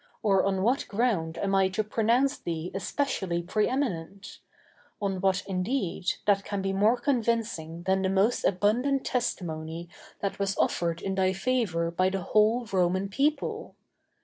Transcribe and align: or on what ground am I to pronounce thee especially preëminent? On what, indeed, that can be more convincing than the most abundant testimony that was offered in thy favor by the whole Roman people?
or 0.23 0.43
on 0.43 0.63
what 0.63 0.87
ground 0.87 1.37
am 1.37 1.53
I 1.53 1.69
to 1.69 1.83
pronounce 1.83 2.35
thee 2.35 2.71
especially 2.73 3.43
preëminent? 3.43 4.39
On 4.99 5.21
what, 5.21 5.43
indeed, 5.45 6.13
that 6.25 6.43
can 6.43 6.59
be 6.59 6.73
more 6.73 6.97
convincing 6.97 7.83
than 7.83 8.01
the 8.01 8.09
most 8.09 8.43
abundant 8.43 9.05
testimony 9.05 9.89
that 10.19 10.39
was 10.39 10.57
offered 10.57 11.03
in 11.03 11.13
thy 11.13 11.33
favor 11.33 11.91
by 11.91 12.09
the 12.09 12.21
whole 12.21 12.65
Roman 12.65 13.09
people? 13.09 13.75